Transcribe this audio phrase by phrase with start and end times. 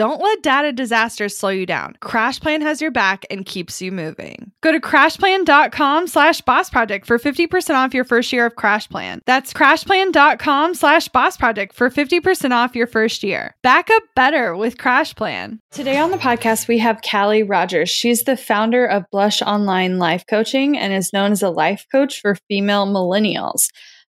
[0.00, 1.94] Don't let data disasters slow you down.
[2.00, 4.50] CrashPlan has your back and keeps you moving.
[4.62, 9.20] Go to crashplan.com slash boss project for 50% off your first year of CrashPlan.
[9.26, 13.54] That's crashplan.com slash boss project for 50% off your first year.
[13.62, 15.58] Back up better with CrashPlan.
[15.70, 17.90] Today on the podcast, we have Kali Rogers.
[17.90, 22.22] She's the founder of Blush Online Life Coaching and is known as a life coach
[22.22, 23.68] for female millennials.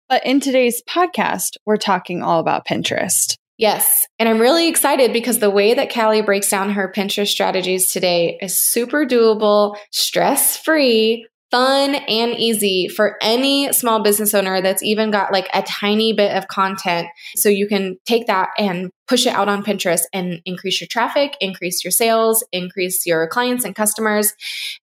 [0.09, 3.37] But in today's podcast, we're talking all about Pinterest.
[3.57, 4.07] Yes.
[4.19, 8.37] And I'm really excited because the way that Kali breaks down her Pinterest strategies today
[8.43, 15.13] is super doable, stress free, fun, and easy for any small business owner that's even
[15.13, 17.07] got like a tiny bit of content.
[17.37, 21.37] So you can take that and push it out on Pinterest and increase your traffic,
[21.41, 24.35] increase your sales, increase your clients and customers.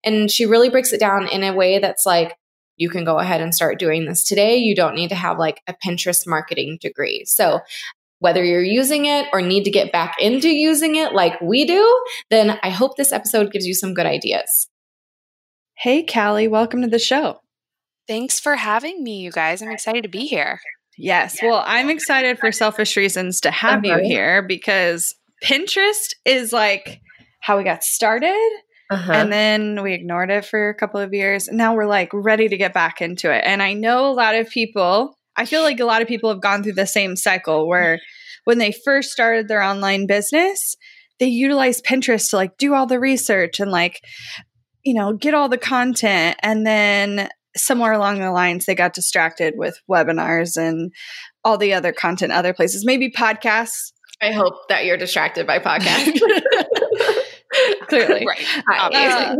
[0.02, 2.38] And she really breaks it down in a way that's like,
[2.78, 4.56] you can go ahead and start doing this today.
[4.56, 7.24] You don't need to have like a Pinterest marketing degree.
[7.26, 7.60] So
[8.22, 12.04] whether you're using it or need to get back into using it like we do,
[12.30, 14.68] then I hope this episode gives you some good ideas.
[15.76, 17.40] Hey, Kali, welcome to the show.
[18.06, 19.60] Thanks for having me, you guys.
[19.60, 20.60] I'm excited to be here.
[20.96, 21.40] Yes.
[21.42, 27.00] Well, I'm excited for selfish reasons to have you here because Pinterest is like
[27.40, 28.50] how we got started.
[28.88, 29.12] Uh-huh.
[29.12, 31.48] And then we ignored it for a couple of years.
[31.48, 33.42] And now we're like ready to get back into it.
[33.44, 36.40] And I know a lot of people I feel like a lot of people have
[36.40, 38.00] gone through the same cycle where
[38.44, 40.76] when they first started their online business,
[41.18, 44.00] they utilized Pinterest to like do all the research and like,
[44.82, 46.36] you know, get all the content.
[46.42, 50.92] And then somewhere along the lines, they got distracted with webinars and
[51.44, 53.92] all the other content other places, maybe podcasts.
[54.20, 56.20] I hope that you're distracted by podcasts.
[57.88, 58.26] Clearly.
[58.26, 58.44] Right.
[58.68, 59.36] Uh,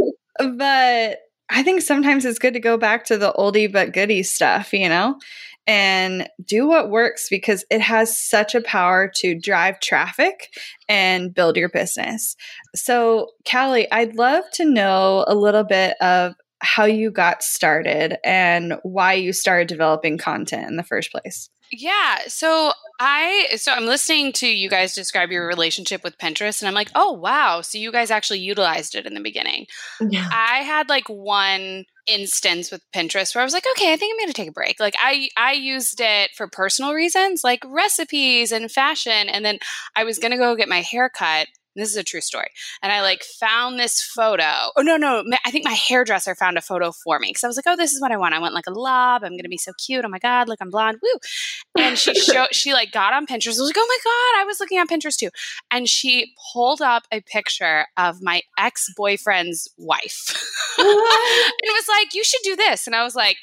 [0.56, 1.18] but
[1.50, 4.88] I think sometimes it's good to go back to the oldie but goodie stuff, you
[4.88, 5.18] know?
[5.66, 10.52] And do what works because it has such a power to drive traffic
[10.88, 12.36] and build your business.
[12.74, 18.74] So, Kali, I'd love to know a little bit of how you got started and
[18.82, 21.50] why you started developing content in the first place.
[21.72, 22.18] Yeah.
[22.28, 26.74] So I so I'm listening to you guys describe your relationship with Pinterest and I'm
[26.74, 27.62] like, "Oh, wow.
[27.62, 29.66] So you guys actually utilized it in the beginning."
[30.00, 30.28] Yeah.
[30.30, 34.18] I had like one instance with Pinterest where I was like, "Okay, I think I'm
[34.18, 38.52] going to take a break." Like I I used it for personal reasons, like recipes
[38.52, 39.58] and fashion, and then
[39.96, 42.48] I was going to go get my hair cut this is a true story.
[42.82, 44.70] And I like found this photo.
[44.76, 47.56] Oh no, no, I think my hairdresser found a photo for me because I was
[47.56, 48.34] like, oh, this is what I want.
[48.34, 49.24] I want like a lob.
[49.24, 50.04] I'm gonna be so cute.
[50.04, 50.98] Oh my god, look, I'm blonde.
[51.02, 51.82] Woo!
[51.82, 52.48] And she showed.
[52.52, 53.58] she like got on Pinterest.
[53.58, 55.30] I was like, oh my god, I was looking on Pinterest too.
[55.70, 60.36] And she pulled up a picture of my ex boyfriend's wife,
[60.78, 62.86] and was like, you should do this.
[62.86, 63.36] And I was like,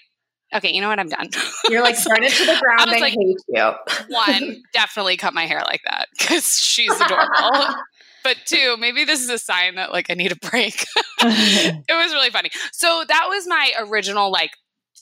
[0.54, 1.00] okay, you know what?
[1.00, 1.30] I'm done.
[1.70, 2.92] You're like burn it to the ground.
[2.92, 3.72] I, I like, hate you.
[4.10, 7.76] one, definitely cut my hair like that because she's adorable
[8.24, 10.86] but two, maybe this is a sign that like I need a break.
[11.22, 12.50] it was really funny.
[12.72, 14.52] So that was my original like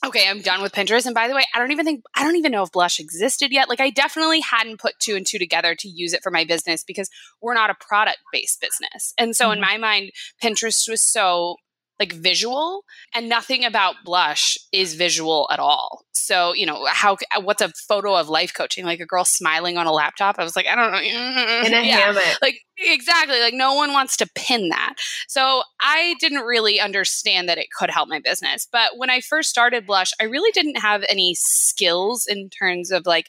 [0.04, 1.06] okay, I'm done with Pinterest.
[1.06, 3.50] And by the way, I don't even think, I don't even know if Blush existed
[3.50, 3.68] yet.
[3.68, 6.84] Like, I definitely hadn't put two and two together to use it for my business
[6.84, 7.10] because
[7.42, 9.12] we're not a product based business.
[9.18, 9.54] And so, mm-hmm.
[9.54, 10.10] in my mind,
[10.42, 11.56] Pinterest was so
[11.98, 12.84] like visual
[13.14, 16.04] and nothing about blush is visual at all.
[16.12, 18.84] So you know how uh, what's a photo of life coaching?
[18.84, 20.36] Like a girl smiling on a laptop?
[20.38, 20.98] I was like i don't know.
[21.66, 21.96] In a yeah.
[21.98, 22.40] hammock.
[22.42, 23.40] Like exactly.
[23.40, 24.94] Like no one wants to pin that.
[25.26, 28.68] So i didn't really understand that it could help my business.
[28.70, 33.06] But when i first started blush i really didn't have any skills in terms of
[33.06, 33.28] like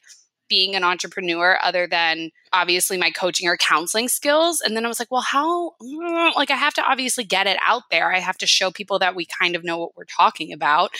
[0.50, 4.62] being an entrepreneur other than obviously my coaching or counseling skills.
[4.62, 7.58] And then I was like, well, how, mm, like, I have to obviously get it
[7.62, 8.12] out there.
[8.12, 10.92] I have to show people that we kind of know what we're talking about.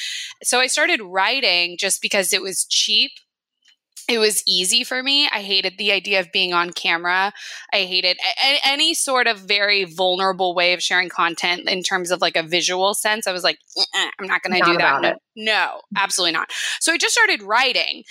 [0.44, 3.12] So I started writing just because it was cheap
[4.10, 5.30] it was easy for me.
[5.32, 7.32] I hated the idea of being on camera.
[7.72, 12.20] I hated a- any sort of very vulnerable way of sharing content in terms of
[12.20, 13.28] like a visual sense.
[13.28, 13.60] I was like,
[13.94, 15.02] I'm not going to do that.
[15.04, 16.50] No, no, absolutely not.
[16.80, 18.04] So I just started writing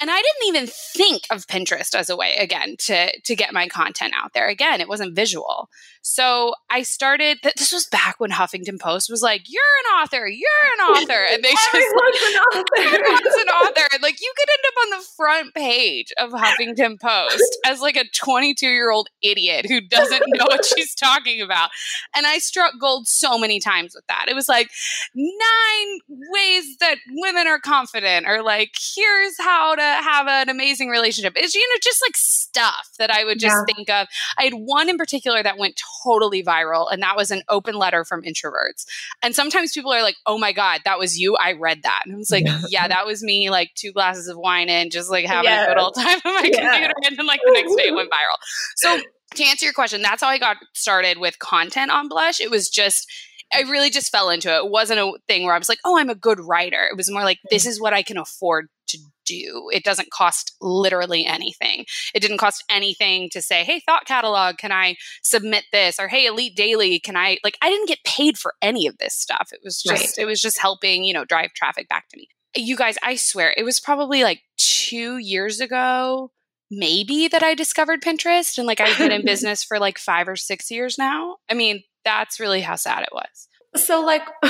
[0.00, 3.68] and I didn't even think of Pinterest as a way again to to get my
[3.68, 4.48] content out there.
[4.48, 5.68] Again, it wasn't visual.
[6.02, 7.38] So I started.
[7.56, 10.26] This was back when Huffington Post was like, "You're an author.
[10.26, 12.96] You're an author," and they just everyone's an author.
[12.96, 13.88] Everyone's an author.
[13.92, 17.96] And like you could end up on the front page of Huffington Post as like
[17.96, 21.70] a 22 year old idiot who doesn't know what she's talking about.
[22.16, 24.26] And I struck gold so many times with that.
[24.28, 24.70] It was like
[25.14, 31.34] nine ways that women are confident, or like here's how to have an amazing relationship.
[31.36, 33.74] It's you know just like stuff that I would just yeah.
[33.74, 34.08] think of.
[34.38, 38.04] I had one in particular that went totally viral, and that was an open letter
[38.04, 38.84] from introverts.
[39.22, 41.36] And sometimes people are like, "Oh my god, that was you!
[41.36, 44.36] I read that." And I was like, "Yeah, that was me." Like two glasses of
[44.36, 45.66] wine and just like having yes.
[45.66, 48.10] a good old time on my computer, and then like the next day it went
[48.12, 48.38] viral.
[48.76, 49.00] So
[49.36, 52.40] to answer your question, that's how I got started with content on Blush.
[52.40, 53.10] It was just
[53.52, 54.64] I really just fell into it.
[54.64, 56.88] It wasn't a thing where I was like, oh, I'm a good writer.
[56.90, 57.68] It was more like, this mm.
[57.68, 59.68] is what I can afford to do.
[59.72, 61.84] It doesn't cost literally anything.
[62.14, 65.98] It didn't cost anything to say, hey, Thought Catalog, can I submit this?
[65.98, 67.38] Or hey, Elite Daily, can I?
[67.44, 69.48] Like, I didn't get paid for any of this stuff.
[69.52, 70.24] It was just, right.
[70.24, 72.28] it was just helping, you know, drive traffic back to me.
[72.56, 76.30] You guys, I swear, it was probably like two years ago
[76.70, 80.36] maybe that I discovered Pinterest and like I've been in business for like 5 or
[80.36, 81.36] 6 years now.
[81.50, 83.48] I mean, that's really how sad it was.
[83.76, 84.22] So, like,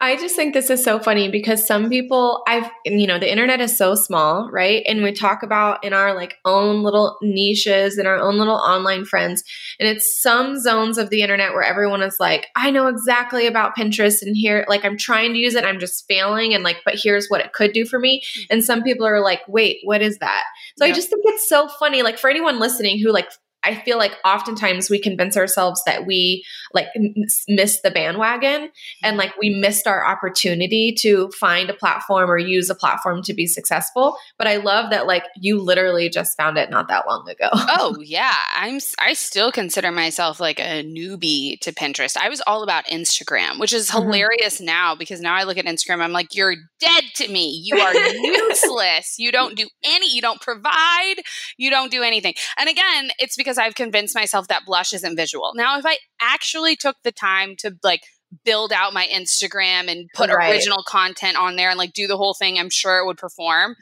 [0.00, 3.62] I just think this is so funny because some people, I've, you know, the internet
[3.62, 4.82] is so small, right?
[4.86, 9.06] And we talk about in our like own little niches and our own little online
[9.06, 9.42] friends.
[9.80, 13.74] And it's some zones of the internet where everyone is like, I know exactly about
[13.74, 16.52] Pinterest and here, like, I'm trying to use it, I'm just failing.
[16.52, 18.22] And like, but here's what it could do for me.
[18.50, 20.44] And some people are like, wait, what is that?
[20.78, 22.02] So I just think it's so funny.
[22.02, 23.30] Like, for anyone listening who like
[23.66, 27.14] I feel like oftentimes we convince ourselves that we like m-
[27.48, 28.70] missed the bandwagon
[29.02, 33.34] and like we missed our opportunity to find a platform or use a platform to
[33.34, 34.16] be successful.
[34.38, 37.48] But I love that like you literally just found it not that long ago.
[37.52, 42.16] oh yeah, I'm I still consider myself like a newbie to Pinterest.
[42.16, 44.04] I was all about Instagram, which is mm-hmm.
[44.04, 44.66] hilarious mm-hmm.
[44.66, 47.60] now because now I look at Instagram I'm like you're dead to me.
[47.64, 49.16] You are useless.
[49.18, 51.16] you don't do any you don't provide,
[51.56, 52.34] you don't do anything.
[52.58, 55.52] And again, it's because because I've convinced myself that blush isn't visual.
[55.54, 58.02] Now, if I actually took the time to like
[58.44, 60.50] build out my Instagram and put right.
[60.50, 63.76] original content on there and like do the whole thing, I'm sure it would perform.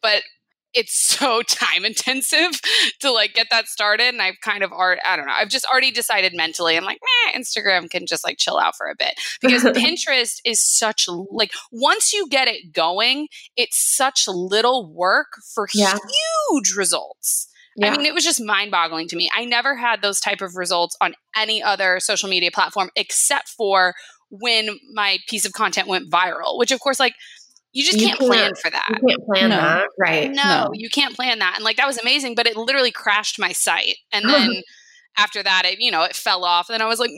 [0.00, 0.22] But
[0.74, 2.60] it's so time intensive
[3.00, 5.64] to like get that started and i've kind of already i don't know i've just
[5.64, 9.14] already decided mentally i'm like eh, instagram can just like chill out for a bit
[9.40, 15.68] because pinterest is such like once you get it going it's such little work for
[15.72, 15.96] yeah.
[16.50, 17.48] huge results
[17.78, 17.88] yeah.
[17.88, 19.30] I mean, it was just mind boggling to me.
[19.34, 23.94] I never had those type of results on any other social media platform except for
[24.30, 27.14] when my piece of content went viral, which of course, like,
[27.72, 28.88] you just you can't, can't, plan for that.
[28.88, 29.56] You can't plan no.
[29.56, 30.30] that, right?
[30.30, 31.54] No, no, you can't plan that.
[31.56, 33.96] And like that was amazing, but it literally crashed my site.
[34.10, 34.62] And then
[35.18, 36.68] after that, it you know it fell off.
[36.68, 37.10] And then I was like,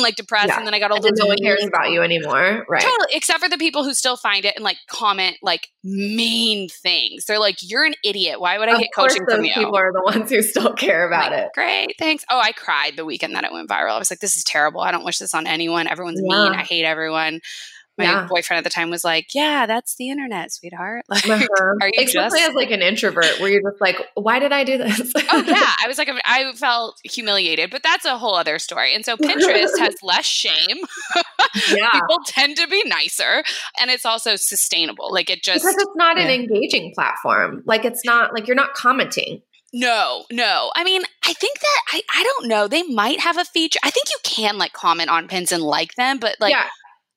[0.00, 0.58] like depressed, yeah.
[0.58, 2.82] and then I got all the no one cares about you anymore, right?
[2.82, 7.24] Totally, except for the people who still find it and like comment like mean things.
[7.26, 8.40] They're like, "You're an idiot.
[8.40, 11.06] Why would I of get coaching from you?" People are the ones who still care
[11.06, 11.48] about like, it.
[11.54, 12.24] Great, thanks.
[12.28, 13.92] Oh, I cried the weekend that it went viral.
[13.92, 14.80] I was like, "This is terrible.
[14.80, 15.86] I don't wish this on anyone.
[15.86, 16.44] Everyone's yeah.
[16.44, 16.52] mean.
[16.52, 17.40] I hate everyone."
[17.98, 18.26] My yeah.
[18.28, 21.74] boyfriend at the time was like, "Yeah, that's the internet, sweetheart." Like, uh-huh.
[21.80, 24.64] are you Especially just as like an introvert, where you're just like, "Why did I
[24.64, 28.58] do this?" oh yeah, I was like, I felt humiliated, but that's a whole other
[28.58, 28.94] story.
[28.94, 30.78] And so Pinterest has less shame.
[31.70, 33.42] yeah, people tend to be nicer,
[33.80, 35.12] and it's also sustainable.
[35.12, 36.24] Like it just because it's not yeah.
[36.24, 37.62] an engaging platform.
[37.64, 39.42] Like it's not like you're not commenting.
[39.72, 40.70] No, no.
[40.74, 42.66] I mean, I think that I, I don't know.
[42.66, 43.78] They might have a feature.
[43.82, 46.66] I think you can like comment on pins and like them, but like yeah.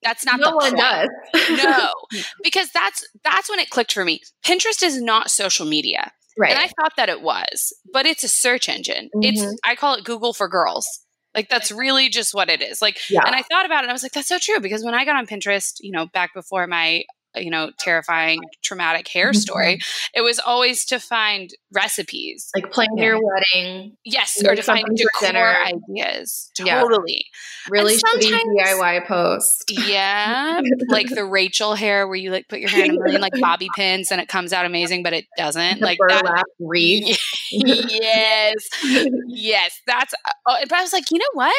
[0.02, 1.10] That's not no the one point.
[1.34, 1.64] does.
[1.64, 1.90] no,
[2.42, 4.20] because that's that's when it clicked for me.
[4.44, 6.50] Pinterest is not social media, right?
[6.50, 9.10] And I thought that it was, but it's a search engine.
[9.14, 9.22] Mm-hmm.
[9.22, 10.86] It's I call it Google for girls.
[11.34, 12.82] Like that's really just what it is.
[12.82, 13.22] Like, yeah.
[13.24, 13.90] and I thought about it.
[13.90, 16.34] I was like, that's so true because when I got on Pinterest, you know, back
[16.34, 17.04] before my
[17.36, 20.18] you know terrifying traumatic hair story mm-hmm.
[20.18, 23.04] it was always to find recipes like planning yeah.
[23.04, 27.70] your wedding yes or to find decor ideas totally yeah.
[27.70, 32.90] really diy post yeah like the rachel hair where you like put your hair in
[32.90, 35.98] a million like bobby pins and it comes out amazing but it doesn't the like
[36.08, 37.18] that wreath
[37.50, 38.54] yes
[39.28, 40.14] yes that's
[40.48, 41.54] oh, but i was like you know what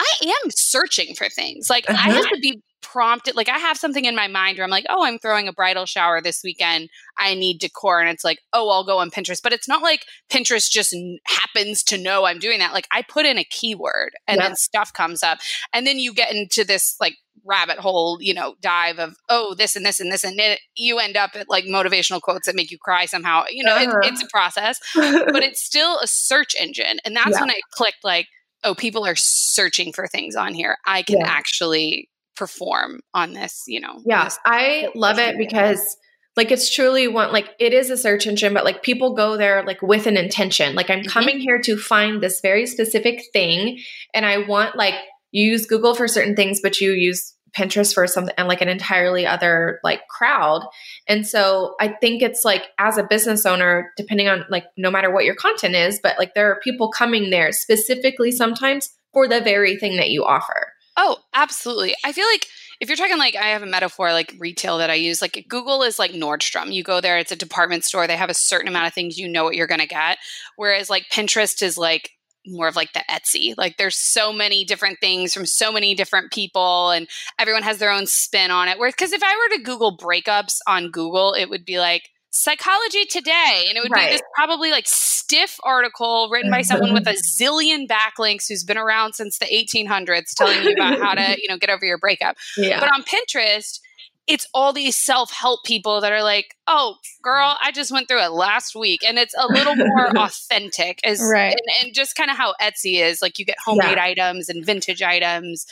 [0.00, 1.68] I am searching for things.
[1.70, 2.10] Like uh-huh.
[2.10, 4.84] I have to be prompted like i have something in my mind where i'm like
[4.88, 6.88] oh i'm throwing a bridal shower this weekend.
[7.18, 8.00] I need decor.
[8.00, 9.42] And it's like oh i'll go on pinterest.
[9.42, 10.94] But it's not like pinterest just
[11.26, 12.72] happens to know i'm doing that.
[12.72, 15.38] Like i put in a keyword and then stuff comes up.
[15.72, 19.76] And then you get into this like rabbit hole you know dive of oh this
[19.76, 20.24] and this and this.
[20.24, 23.44] And it, you end up at like motivational quotes that make you cry somehow.
[23.50, 24.00] You know uh-huh.
[24.02, 26.98] it, it's a process but it's still a search engine.
[27.04, 27.40] And that's yeah.
[27.40, 28.26] when i clicked like
[28.64, 30.78] oh people are searching for things on here.
[30.86, 31.28] I can yeah.
[31.28, 34.00] actually perform on this, you know.
[34.04, 35.96] Yeah, I love it because
[36.36, 39.64] like it's truly one like it is a search engine but like people go there
[39.64, 40.74] like with an intention.
[40.74, 41.08] Like I'm mm-hmm.
[41.08, 43.78] coming here to find this very specific thing
[44.14, 44.94] and I want like
[45.30, 48.68] you use Google for certain things but you use Pinterest for something and like an
[48.68, 50.66] entirely other like crowd.
[51.06, 55.12] And so I think it's like as a business owner, depending on like no matter
[55.12, 59.42] what your content is, but like there are people coming there specifically sometimes for the
[59.42, 60.71] very thing that you offer.
[61.04, 61.96] Oh, absolutely.
[62.04, 62.46] I feel like
[62.80, 65.82] if you're talking like I have a metaphor like retail that I use, like Google
[65.82, 66.72] is like Nordstrom.
[66.72, 68.06] You go there, it's a department store.
[68.06, 70.18] They have a certain amount of things you know what you're going to get.
[70.54, 72.10] Whereas like Pinterest is like
[72.46, 73.52] more of like the Etsy.
[73.58, 77.90] Like there's so many different things from so many different people and everyone has their
[77.90, 78.78] own spin on it.
[78.78, 83.04] Where because if I were to Google breakups on Google, it would be like Psychology
[83.04, 83.66] Today.
[83.68, 84.08] And it would right.
[84.08, 87.44] be this probably like stiff article written by someone with a mm-hmm.
[87.44, 91.58] zillion backlinks who's been around since the 1800s telling you about how to, you know,
[91.58, 92.36] get over your breakup.
[92.56, 92.80] Yeah.
[92.80, 93.80] But on Pinterest,
[94.26, 98.30] it's all these self-help people that are like, "Oh, girl, I just went through it
[98.30, 102.36] last week," and it's a little more authentic, as right, and, and just kind of
[102.36, 103.20] how Etsy is.
[103.20, 104.04] Like, you get homemade yeah.
[104.04, 105.66] items and vintage items,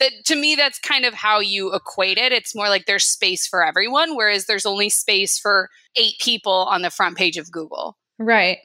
[0.00, 3.46] that to me that's kind of how you equate it it's more like there's space
[3.46, 7.96] for everyone whereas there's only space for eight people on the front page of google
[8.18, 8.58] Right.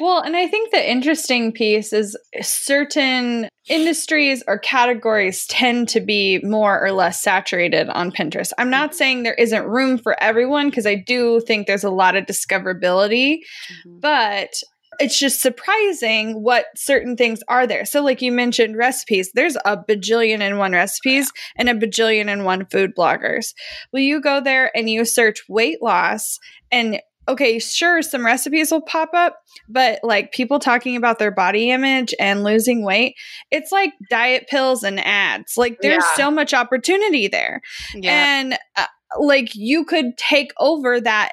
[0.00, 6.38] Well, and I think the interesting piece is certain industries or categories tend to be
[6.44, 8.52] more or less saturated on Pinterest.
[8.58, 12.14] I'm not saying there isn't room for everyone because I do think there's a lot
[12.14, 13.98] of discoverability, mm-hmm.
[13.98, 14.50] but
[14.98, 17.84] it's just surprising what certain things are there.
[17.84, 22.44] So, like you mentioned, recipes, there's a bajillion and one recipes and a bajillion and
[22.44, 23.54] one food bloggers.
[23.92, 26.38] Will you go there and you search weight loss
[26.70, 31.70] and okay, sure, some recipes will pop up, but like people talking about their body
[31.70, 33.14] image and losing weight,
[33.50, 35.56] it's like diet pills and ads.
[35.56, 36.24] Like there's yeah.
[36.24, 37.60] so much opportunity there.
[37.94, 38.10] Yeah.
[38.12, 38.86] And uh,
[39.20, 41.32] like you could take over that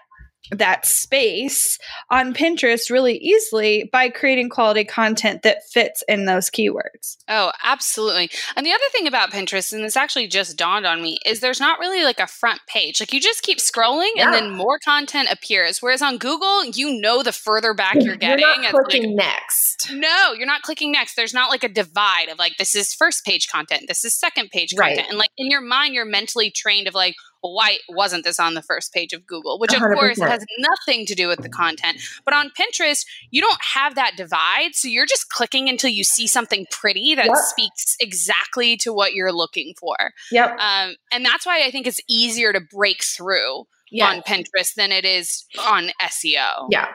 [0.52, 1.78] that space
[2.10, 7.18] on Pinterest really easily by creating quality content that fits in those keywords.
[7.28, 8.30] Oh, absolutely.
[8.56, 11.60] And the other thing about Pinterest, and this actually just dawned on me, is there's
[11.60, 13.00] not really like a front page.
[13.00, 14.26] Like you just keep scrolling yeah.
[14.26, 15.82] and then more content appears.
[15.82, 18.40] Whereas on Google, you know the further back you're getting.
[18.40, 19.92] You're not clicking like, next.
[19.94, 21.16] No, you're not clicking next.
[21.16, 24.50] There's not like a divide of like this is first page content, this is second
[24.50, 25.00] page content.
[25.00, 25.10] Right.
[25.10, 28.54] And like in your mind, you're mentally trained of like, well, why wasn't this on
[28.54, 29.60] the first page of Google?
[29.60, 29.94] Which, of 100%.
[29.96, 31.98] course, has nothing to do with the content.
[32.26, 34.76] But on Pinterest, you don't have that divide.
[34.76, 37.36] So you're just clicking until you see something pretty that yep.
[37.38, 39.96] speaks exactly to what you're looking for.
[40.32, 40.58] Yep.
[40.60, 44.14] Um, and that's why I think it's easier to break through yes.
[44.14, 46.68] on Pinterest than it is on SEO.
[46.70, 46.88] Yeah.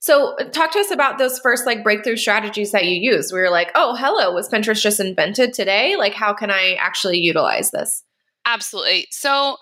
[0.00, 3.32] So talk to us about those first like breakthrough strategies that you use.
[3.32, 5.96] We were like, oh, hello, was Pinterest just invented today?
[5.96, 8.02] Like, how can I actually utilize this?
[8.44, 9.06] Absolutely.
[9.10, 9.56] So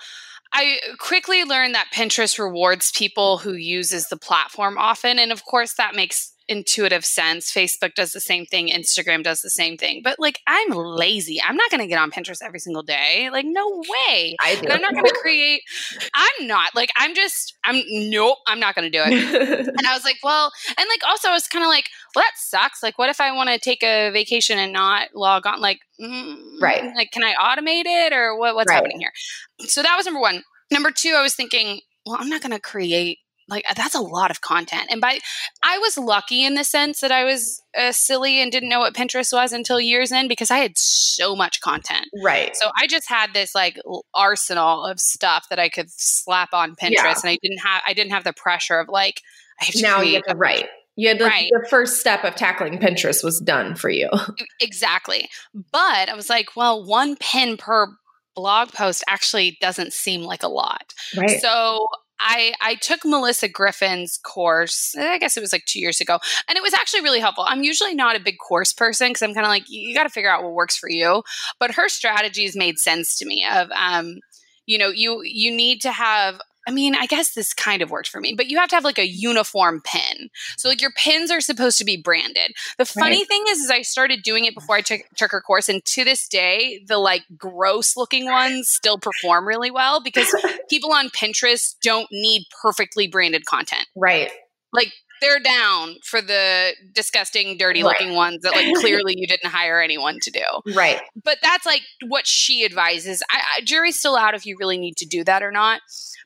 [0.52, 5.74] I quickly learned that Pinterest rewards people who uses the platform often and of course
[5.74, 7.50] that makes intuitive sense.
[7.50, 10.00] Facebook does the same thing, Instagram does the same thing.
[10.04, 11.40] But like I'm lazy.
[11.42, 13.28] I'm not going to get on Pinterest every single day.
[13.32, 14.36] Like no way.
[14.40, 14.68] I do.
[14.68, 15.62] I'm not going to create
[16.14, 16.74] I'm not.
[16.74, 19.12] Like I'm just I'm nope, I'm not going to do it.
[19.68, 22.32] and I was like, well, and like also I was kind of like, well that
[22.36, 22.82] sucks.
[22.82, 26.36] Like what if I want to take a vacation and not log on like mm,
[26.60, 26.84] right.
[26.94, 28.76] Like can I automate it or what, what's right.
[28.76, 29.12] happening here?
[29.60, 30.42] So that was number 1.
[30.70, 33.18] Number 2, I was thinking, well, I'm not going to create
[33.52, 35.18] like that's a lot of content and by
[35.62, 38.94] i was lucky in the sense that i was uh, silly and didn't know what
[38.94, 43.08] pinterest was until years in because i had so much content right so i just
[43.08, 43.78] had this like
[44.14, 47.14] arsenal of stuff that i could slap on pinterest yeah.
[47.22, 49.22] and i didn't have i didn't have the pressure of like
[49.62, 51.50] I have to now you have to write You had the, right.
[51.52, 54.10] the first step of tackling Pinterest was done for you.
[54.60, 55.28] Exactly.
[55.54, 57.88] But I was like, well, one pin per
[58.34, 60.94] blog post actually doesn't seem like a lot.
[61.16, 61.40] Right.
[61.40, 61.86] So
[62.22, 64.94] I, I took Melissa Griffin's course.
[64.96, 67.44] I guess it was like two years ago, and it was actually really helpful.
[67.46, 70.08] I'm usually not a big course person because I'm kind of like you got to
[70.08, 71.22] figure out what works for you.
[71.58, 73.44] But her strategies made sense to me.
[73.50, 74.20] Of um,
[74.66, 78.08] you know, you you need to have I mean, I guess this kind of worked
[78.08, 80.30] for me, but you have to have like a uniform pin.
[80.56, 82.52] So like your pins are supposed to be branded.
[82.78, 83.28] The funny right.
[83.28, 86.04] thing is, is I started doing it before I took, took her course, and to
[86.04, 90.34] this day, the like gross looking ones still perform really well because
[90.70, 93.86] people on Pinterest don't need perfectly branded content.
[93.96, 94.30] Right.
[94.72, 94.92] Like
[95.22, 98.16] they're down for the disgusting, dirty looking right.
[98.16, 100.74] ones that like clearly you didn't hire anyone to do.
[100.74, 101.00] Right.
[101.24, 103.22] But that's like what she advises.
[103.32, 105.80] I, I, jury's still out if you really need to do that or not.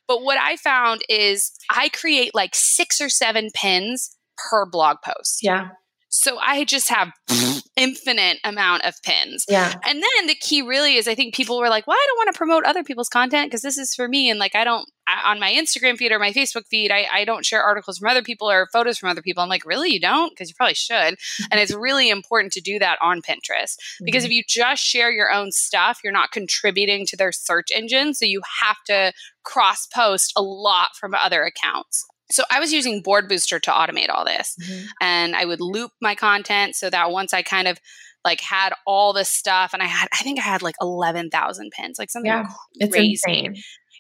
[0.09, 5.41] But what I found is I create like six or seven pins per blog post.
[5.43, 5.69] Yeah.
[6.09, 7.56] So I just have mm-hmm.
[7.77, 9.45] Infinite amount of pins.
[9.49, 9.75] Yeah.
[9.85, 12.33] And then the key really is I think people were like, well, I don't want
[12.33, 14.31] to promote other people's content because this is for me.
[14.31, 17.25] And like, I don't, I, on my Instagram feed or my Facebook feed, I, I
[17.25, 19.43] don't share articles from other people or photos from other people.
[19.43, 19.91] I'm like, really?
[19.91, 20.31] You don't?
[20.31, 21.17] Because you probably should.
[21.51, 24.27] and it's really important to do that on Pinterest because mm-hmm.
[24.27, 28.15] if you just share your own stuff, you're not contributing to their search engine.
[28.15, 29.13] So you have to
[29.45, 32.07] cross post a lot from other accounts.
[32.31, 34.57] So I was using Board Booster to automate all this.
[34.61, 34.87] Mm-hmm.
[35.01, 37.79] And I would loop my content so that once I kind of
[38.25, 41.99] like had all this stuff and I had I think I had like 11,000 pins,
[41.99, 43.53] like something yeah, crazy.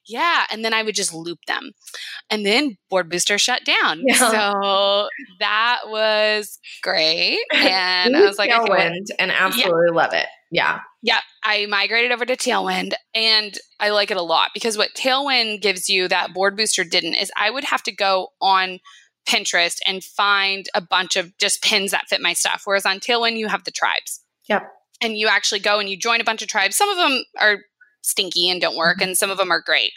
[0.09, 1.73] Yeah, and then I would just loop them.
[2.31, 4.03] And then Board Booster shut down.
[4.07, 4.15] Yeah.
[4.15, 5.09] So
[5.41, 7.39] that was great.
[7.55, 9.95] And I was like, okay, and absolutely yeah.
[9.95, 10.27] love it.
[10.51, 10.81] Yeah.
[11.03, 11.21] Yeah.
[11.43, 15.89] I migrated over to Tailwind and I like it a lot because what Tailwind gives
[15.89, 18.79] you that Board Booster didn't is I would have to go on
[19.29, 22.63] Pinterest and find a bunch of just pins that fit my stuff.
[22.65, 24.23] Whereas on Tailwind, you have the tribes.
[24.49, 24.63] Yep.
[25.01, 26.77] And you actually go and you join a bunch of tribes.
[26.77, 27.59] Some of them are
[28.07, 29.09] stinky and don't work, mm-hmm.
[29.09, 29.93] and some of them are great.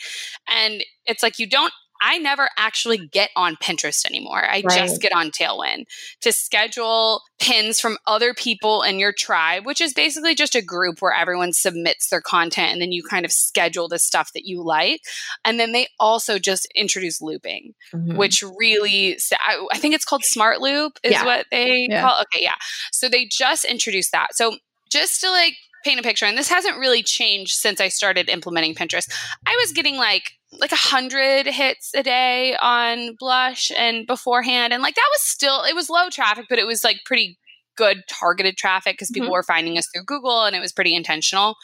[0.48, 4.44] And it's like you don't I never actually get on Pinterest anymore.
[4.44, 4.70] I right.
[4.70, 5.86] just get on Tailwind
[6.22, 11.02] to schedule pins from other people in your tribe, which is basically just a group
[11.02, 14.64] where everyone submits their content and then you kind of schedule the stuff that you
[14.64, 15.02] like.
[15.44, 18.16] And then they also just introduce looping, mm-hmm.
[18.16, 21.26] which really, I, I, think it's called Smart Loop, is yeah.
[21.26, 22.02] what they yeah.
[22.02, 22.56] call Okay, yeah.
[22.92, 24.36] So they just introduced that.
[24.36, 24.56] So
[24.90, 28.76] just to like paint a picture, and this hasn't really changed since I started implementing
[28.76, 29.12] Pinterest,
[29.46, 34.82] I was getting like like a hundred hits a day on blush and beforehand and
[34.82, 37.38] like that was still it was low traffic but it was like pretty
[37.78, 39.34] good targeted traffic because people mm-hmm.
[39.34, 41.56] were finding us through google and it was pretty intentional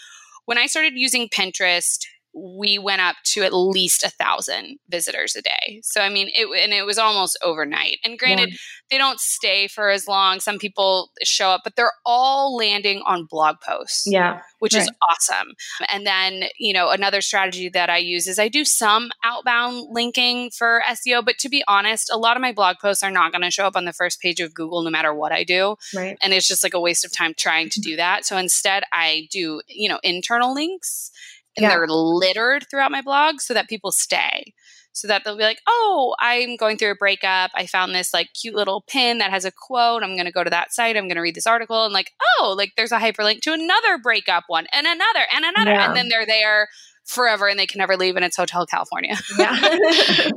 [0.46, 5.42] when i started using pinterest we went up to at least a thousand visitors a
[5.42, 5.80] day.
[5.84, 7.98] So I mean, it and it was almost overnight.
[8.04, 8.58] And granted, yeah.
[8.92, 10.42] they don't stay for as long.
[10.42, 14.04] Some people show up, but they're all landing on blog posts.
[14.06, 14.82] Yeah, which right.
[14.82, 15.54] is awesome.
[15.92, 20.50] And then you know another strategy that I use is I do some outbound linking
[20.52, 21.24] for SEO.
[21.24, 23.66] But to be honest, a lot of my blog posts are not going to show
[23.66, 25.78] up on the first page of Google no matter what I do.
[25.96, 28.26] Right, and it's just like a waste of time trying to do that.
[28.26, 31.12] So instead, I do you know internal links
[31.56, 31.70] and yeah.
[31.70, 34.54] they're littered throughout my blog so that people stay
[34.96, 37.52] so that they'll be like oh i'm going through a breakup.
[37.54, 40.04] I found this like cute little pin that has a quote.
[40.04, 40.96] I'm going to go to that site.
[40.96, 41.84] I'm going to read this article.
[41.84, 45.72] And like oh like there's a hyperlink to another breakup one and another and another
[45.72, 45.88] yeah.
[45.88, 46.70] and then they're there
[47.06, 49.18] forever and they can never leave and it's hotel california.
[49.38, 49.78] Yeah.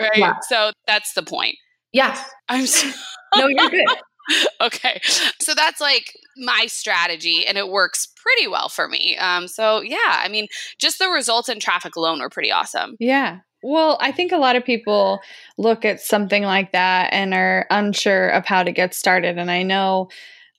[0.00, 0.16] Right?
[0.16, 0.34] Yeah.
[0.48, 1.56] so that's the point.
[1.92, 2.90] Yeah i'm so-
[3.36, 3.84] no you're good
[4.60, 5.00] okay.
[5.40, 9.16] So that's like my strategy, and it works pretty well for me.
[9.16, 12.96] Um, so, yeah, I mean, just the results in traffic alone were pretty awesome.
[12.98, 13.38] Yeah.
[13.62, 15.20] Well, I think a lot of people
[15.56, 19.36] look at something like that and are unsure of how to get started.
[19.36, 20.08] And I know,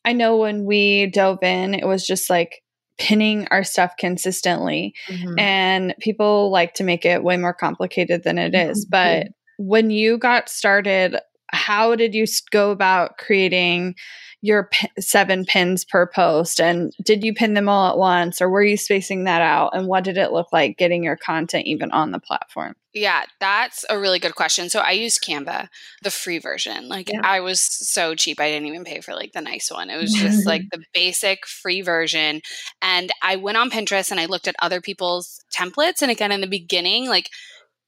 [0.04, 2.62] I know when we dove in, it was just like
[2.98, 4.94] pinning our stuff consistently.
[5.08, 5.40] Mm-hmm.
[5.40, 8.86] And people like to make it way more complicated than it is.
[8.86, 8.90] Mm-hmm.
[8.92, 9.28] But
[9.58, 11.18] when you got started,
[11.52, 13.96] how did you go about creating
[14.42, 16.62] your p- seven pins per post?
[16.62, 19.72] And did you pin them all at once or were you spacing that out?
[19.74, 22.76] And what did it look like getting your content even on the platform?
[22.94, 24.70] Yeah that's a really good question.
[24.70, 25.68] So i use canva
[26.04, 26.88] the free version.
[26.88, 27.22] Like yeah.
[27.24, 29.90] i was so cheap i didn't even pay for like the nice one.
[29.90, 32.42] It was just like the basic free version.
[32.82, 36.02] And i went on pinterest and i looked at other people's templates.
[36.02, 37.30] And again in the beginning like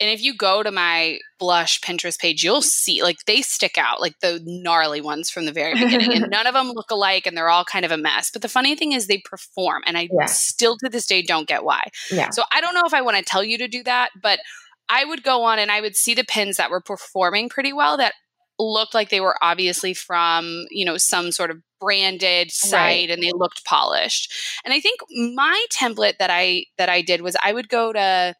[0.01, 4.01] and if you go to my blush Pinterest page, you'll see like they stick out,
[4.01, 6.11] like the gnarly ones from the very beginning.
[6.11, 8.31] and none of them look alike and they're all kind of a mess.
[8.31, 9.83] But the funny thing is they perform.
[9.85, 10.25] And I yeah.
[10.25, 11.89] still to this day don't get why.
[12.11, 12.31] Yeah.
[12.31, 14.39] So I don't know if I want to tell you to do that, but
[14.89, 17.97] I would go on and I would see the pins that were performing pretty well
[17.97, 18.15] that
[18.57, 23.09] looked like they were obviously from, you know, some sort of branded site right.
[23.11, 24.33] and they looked polished.
[24.65, 24.99] And I think
[25.35, 28.35] my template that I that I did was I would go to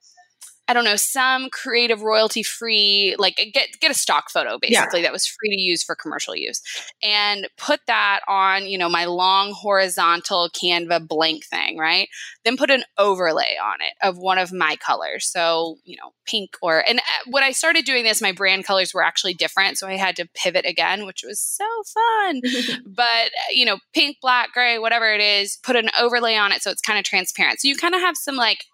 [0.68, 5.08] I don't know, some creative royalty free, like get get a stock photo basically yeah.
[5.08, 6.62] that was free to use for commercial use,
[7.04, 12.08] and put that on, you know, my long horizontal Canva blank thing, right?
[12.46, 16.52] Then put an overlay on it of one of my colors, so you know, pink
[16.62, 16.84] or.
[16.88, 19.98] And uh, when I started doing this, my brand colors were actually different, so I
[19.98, 22.42] had to pivot again, which was so fun.
[22.86, 26.62] but uh, you know, pink, black, gray, whatever it is, put an overlay on it
[26.62, 27.60] so it's kind of transparent.
[27.60, 28.66] So you kind of have some like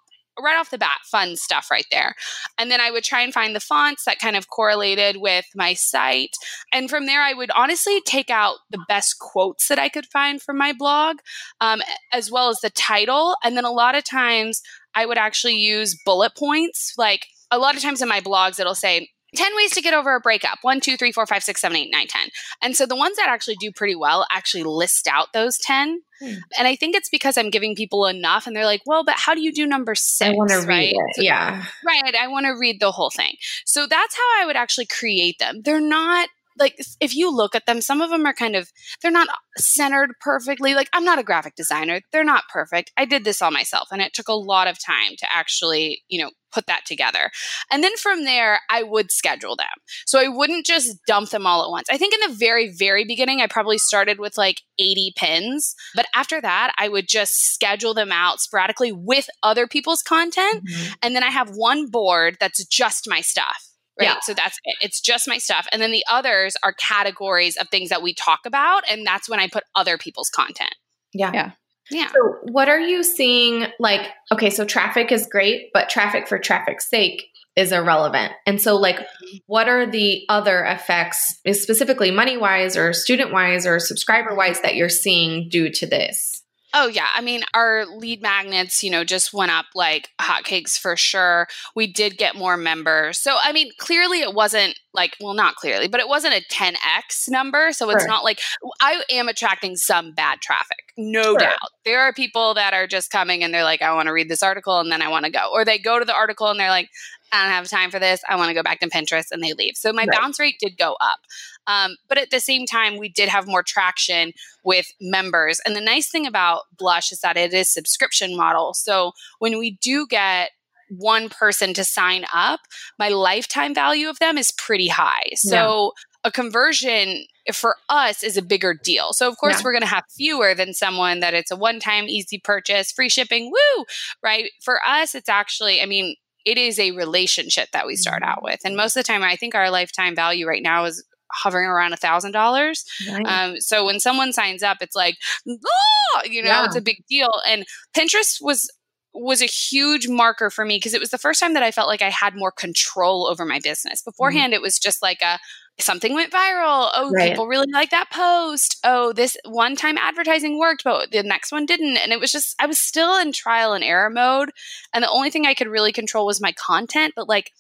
[0.42, 2.16] right off the bat, fun stuff right there.
[2.58, 5.74] And then I would try and find the fonts that kind of correlated with my
[5.74, 6.36] site.
[6.74, 10.42] And from there, I would honestly take out the best quotes that I could find
[10.42, 11.18] from my blog,
[11.62, 11.82] um,
[12.14, 13.36] as well as the title.
[13.44, 14.62] And then a lot of times,
[14.96, 16.94] I would actually use bullet points.
[16.98, 20.16] Like a lot of times in my blogs, it'll say, 10 ways to get over
[20.16, 20.60] a breakup.
[20.62, 22.30] One, two, three, four, five, six, seven, eight, nine, 10.
[22.62, 26.02] And so the ones that actually do pretty well actually list out those 10.
[26.20, 26.34] Hmm.
[26.58, 29.36] And I think it's because I'm giving people enough and they're like, well, but how
[29.36, 30.30] do you do number six?
[30.30, 30.68] I want to right?
[30.68, 31.16] read it.
[31.16, 31.66] So, yeah.
[31.86, 32.16] Right.
[32.16, 33.36] I want to read the whole thing.
[33.66, 35.62] So that's how I would actually create them.
[35.64, 39.12] They're not like if you look at them some of them are kind of they're
[39.12, 42.92] not centered perfectly like i'm not a graphic designer they're not perfect.
[42.98, 46.22] I did this all myself and it took a lot of time to actually you
[46.22, 47.30] know put that together.
[47.72, 49.68] And then from there i would schedule them.
[50.06, 51.88] So i wouldn't just dump them all at once.
[51.90, 56.06] I think in the very very beginning i probably started with like 80 pins but
[56.16, 60.94] after that i would just schedule them out sporadically with other people's content mm-hmm.
[61.02, 63.67] and then i have one board that's just my stuff
[64.00, 64.10] Right.
[64.10, 64.18] Yeah.
[64.22, 64.76] So that's it.
[64.82, 65.68] It's just my stuff.
[65.72, 68.84] And then the others are categories of things that we talk about.
[68.92, 70.76] And that's when I put other people's content.
[71.14, 71.32] Yeah.
[71.34, 71.52] Yeah.
[71.90, 72.10] Yeah.
[72.10, 73.66] So what are you seeing?
[73.80, 77.24] Like, okay, so traffic is great, but traffic for traffic's sake
[77.56, 78.34] is irrelevant.
[78.46, 79.00] And so, like,
[79.48, 84.76] what are the other effects, specifically money wise or student wise or subscriber wise, that
[84.76, 86.44] you're seeing due to this?
[86.80, 90.96] Oh yeah, I mean our lead magnets, you know, just went up like hotcakes for
[90.96, 91.48] sure.
[91.76, 93.18] We did get more members.
[93.18, 97.30] So I mean, clearly it wasn't like well, not clearly, but it wasn't a 10x
[97.30, 98.08] number, so it's sure.
[98.08, 98.42] not like
[98.80, 100.94] I am attracting some bad traffic.
[100.98, 101.40] No sure.
[101.40, 101.72] doubt.
[101.84, 104.44] There are people that are just coming and they're like I want to read this
[104.44, 105.50] article and then I want to go.
[105.52, 106.90] Or they go to the article and they're like
[107.32, 108.22] I don't have time for this.
[108.30, 109.76] I want to go back to Pinterest and they leave.
[109.76, 110.18] So my right.
[110.18, 111.20] bounce rate did go up.
[111.68, 114.32] Um, but at the same time, we did have more traction
[114.64, 115.60] with members.
[115.66, 118.74] And the nice thing about Blush is that it is subscription model.
[118.74, 120.52] So when we do get
[120.90, 122.62] one person to sign up,
[122.98, 125.32] my lifetime value of them is pretty high.
[125.36, 126.30] So yeah.
[126.30, 129.14] a conversion for us is a bigger deal.
[129.14, 129.62] So of course yeah.
[129.64, 133.52] we're going to have fewer than someone that it's a one-time easy purchase, free shipping,
[133.52, 133.86] woo,
[134.24, 134.50] right?
[134.62, 136.16] For us it's actually I mean
[136.48, 138.62] it is a relationship that we start out with.
[138.64, 141.92] And most of the time, I think our lifetime value right now is hovering around
[141.92, 142.86] a thousand dollars.
[143.26, 146.66] Um, so when someone signs up, it's like, oh, you know, yeah.
[146.66, 147.30] it's a big deal.
[147.46, 148.72] And Pinterest was
[149.14, 151.88] was a huge marker for me because it was the first time that I felt
[151.88, 154.00] like I had more control over my business.
[154.00, 154.10] Mm-hmm.
[154.12, 154.60] Beforehand, mm-hmm.
[154.60, 155.38] it was just like a
[155.80, 156.90] something went viral.
[156.94, 157.30] Oh, right.
[157.30, 158.78] people really like that post.
[158.84, 161.98] Oh, this one time advertising worked, but the next one didn't.
[161.98, 164.52] And it was just, I was still in trial and error mode.
[164.94, 167.14] And the only thing I could really control was my content.
[167.16, 167.52] But like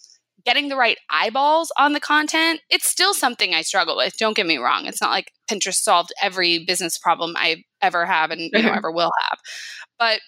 [0.45, 4.17] getting the right eyeballs on the content, it's still something I struggle with.
[4.17, 4.85] Don't get me wrong.
[4.85, 8.91] It's not like Pinterest solved every business problem I ever have and you know, ever
[8.91, 9.39] will have.
[9.99, 10.21] But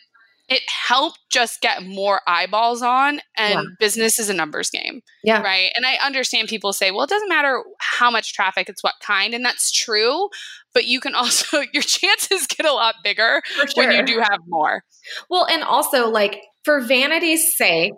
[0.50, 3.64] it helped just get more eyeballs on and yeah.
[3.80, 7.30] business is a numbers game yeah right and i understand people say well it doesn't
[7.30, 10.28] matter how much traffic it's what kind and that's true
[10.74, 13.68] but you can also your chances get a lot bigger sure.
[13.78, 14.84] when you do have more
[15.30, 17.94] well and also like for vanity's sake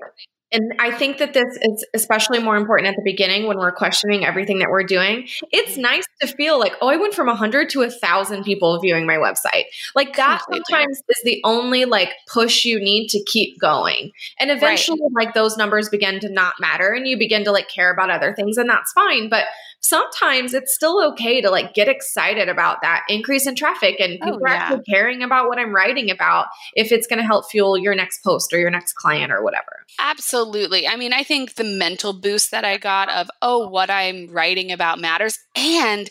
[0.51, 4.25] and I think that this is especially more important at the beginning when we're questioning
[4.25, 5.27] everything that we're doing.
[5.51, 5.81] It's mm-hmm.
[5.81, 9.65] nice to feel like, oh, I went from 100 to 1,000 people viewing my website.
[9.95, 14.11] Like that sometimes is the only like push you need to keep going.
[14.39, 15.25] And eventually, right.
[15.25, 18.33] like those numbers begin to not matter and you begin to like care about other
[18.33, 19.29] things, and that's fine.
[19.29, 19.45] But
[19.81, 24.25] sometimes it's still okay to like get excited about that increase in traffic and oh,
[24.25, 24.53] people oh, yeah.
[24.53, 27.95] are actually caring about what I'm writing about if it's going to help fuel your
[27.95, 29.85] next post or your next client or whatever.
[29.99, 30.87] Absolutely.
[30.87, 34.71] I mean, I think the mental boost that I got of, oh, what I'm writing
[34.71, 35.39] about matters.
[35.55, 36.09] And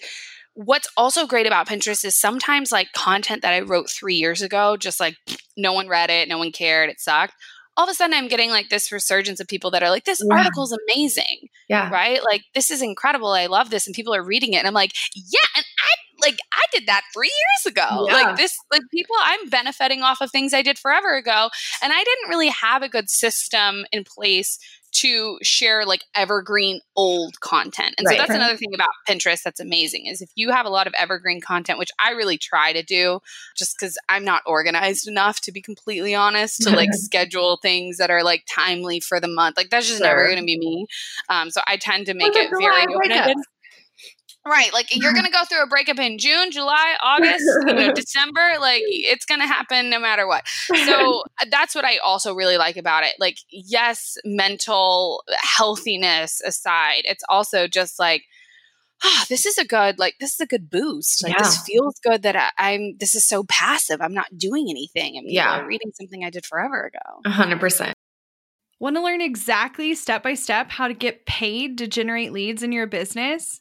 [0.54, 4.76] what's also great about Pinterest is sometimes like content that I wrote three years ago,
[4.76, 5.16] just like
[5.56, 7.34] no one read it, no one cared, it sucked
[7.80, 10.22] all of a sudden I'm getting like this resurgence of people that are like, this
[10.22, 10.36] yeah.
[10.36, 11.48] article is amazing.
[11.66, 11.88] Yeah.
[11.88, 12.20] Right.
[12.22, 13.28] Like, this is incredible.
[13.28, 13.86] I love this.
[13.86, 14.58] And people are reading it.
[14.58, 15.38] And I'm like, yeah.
[15.56, 18.06] And I like, I did that three years ago.
[18.06, 18.12] Yeah.
[18.12, 21.48] Like, this, like, people, I'm benefiting off of things I did forever ago.
[21.82, 24.58] And I didn't really have a good system in place
[24.92, 27.94] to share like evergreen old content.
[27.96, 28.36] And right, so that's right.
[28.36, 31.78] another thing about Pinterest that's amazing is if you have a lot of evergreen content,
[31.78, 33.20] which I really try to do
[33.56, 38.10] just because I'm not organized enough to be completely honest to like schedule things that
[38.10, 39.56] are like timely for the month.
[39.56, 40.06] Like that's just sure.
[40.06, 40.86] never going to be me.
[41.28, 43.42] Um, so I tend to make it very open
[44.46, 44.72] Right.
[44.72, 48.56] Like you're going to go through a breakup in June, July, August, you know, December.
[48.58, 50.48] Like it's going to happen no matter what.
[50.86, 53.16] So uh, that's what I also really like about it.
[53.18, 58.22] Like, yes, mental healthiness aside, it's also just like,
[59.04, 61.22] oh, this is a good, like, this is a good boost.
[61.22, 61.42] Like, yeah.
[61.42, 64.00] this feels good that I, am this is so passive.
[64.00, 65.18] I'm not doing anything.
[65.18, 65.60] I'm yeah.
[65.60, 67.20] reading something I did forever ago.
[67.26, 67.92] 100%.
[68.78, 72.72] Want to learn exactly step by step how to get paid to generate leads in
[72.72, 73.60] your business?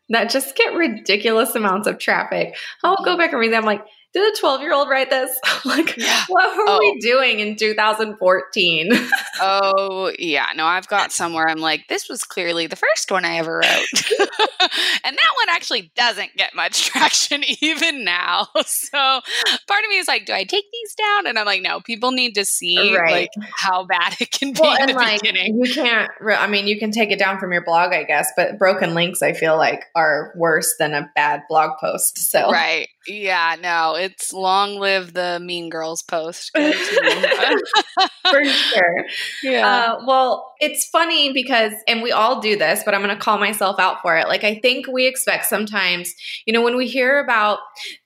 [0.11, 2.55] that just get ridiculous amounts of traffic.
[2.83, 3.65] I'll go back and read them.
[3.65, 5.37] Like, did a 12 year old write this?
[5.65, 6.23] like, yeah.
[6.27, 6.79] what were oh.
[6.79, 8.89] we doing in 2014?
[9.41, 10.47] oh, yeah.
[10.55, 14.03] No, I've got somewhere I'm like, this was clearly the first one I ever wrote.
[14.19, 18.47] and that one actually doesn't get much traction even now.
[18.65, 21.27] So part of me is like, do I take these down?
[21.27, 23.11] And I'm like, no, people need to see right.
[23.11, 25.59] like how bad it can be well, in the like, beginning.
[25.63, 28.57] You can't, I mean, you can take it down from your blog, I guess, but
[28.57, 32.17] broken links, I feel like, are worse than a bad blog post.
[32.17, 32.87] So, right.
[33.07, 36.51] Yeah, no, it's long live the Mean Girls post.
[38.31, 39.05] For sure.
[39.43, 39.67] Yeah.
[39.67, 43.37] Uh, well, it's funny because, and we all do this, but I'm going to call
[43.37, 44.27] myself out for it.
[44.27, 46.13] Like, I think we expect sometimes,
[46.45, 47.59] you know, when we hear about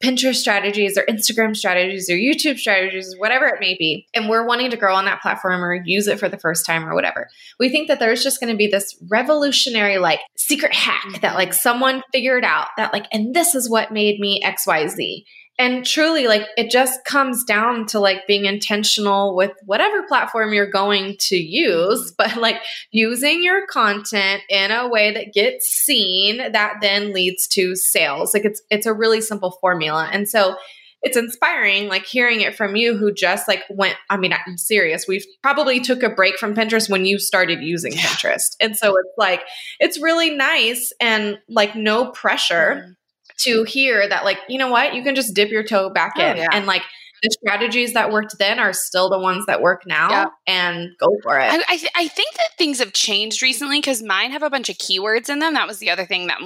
[0.03, 4.71] Pinterest strategies or Instagram strategies or YouTube strategies, whatever it may be, and we're wanting
[4.71, 7.27] to grow on that platform or use it for the first time or whatever,
[7.59, 11.53] we think that there's just going to be this revolutionary, like, secret hack that, like,
[11.53, 15.23] someone figured out that, like, and this is what made me XYZ
[15.57, 20.69] and truly like it just comes down to like being intentional with whatever platform you're
[20.69, 22.57] going to use but like
[22.91, 28.33] using your content in a way that gets seen that then leads to sales.
[28.33, 30.09] Like it's it's a really simple formula.
[30.11, 30.55] And so
[31.01, 35.07] it's inspiring like hearing it from you who just like went i mean i'm serious.
[35.07, 37.99] We probably took a break from pinterest when you started using yeah.
[37.99, 38.55] pinterest.
[38.59, 39.43] And so it's like
[39.79, 42.91] it's really nice and like no pressure mm-hmm
[43.37, 46.25] to hear that like you know what you can just dip your toe back oh,
[46.25, 46.47] in yeah.
[46.51, 46.81] and like
[47.25, 50.25] the strategies that worked then are still the ones that work now yeah.
[50.47, 51.51] and go for it.
[51.51, 54.69] I, I, th- I think that things have changed recently because mine have a bunch
[54.69, 55.53] of keywords in them.
[55.53, 56.39] That was the other thing that